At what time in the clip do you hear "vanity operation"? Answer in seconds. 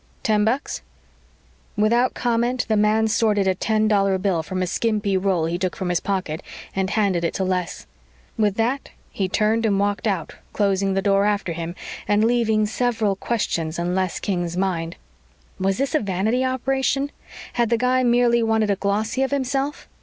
15.99-17.11